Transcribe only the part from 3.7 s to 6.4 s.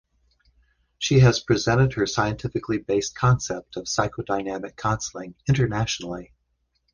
of psychodynamic counseling internationally.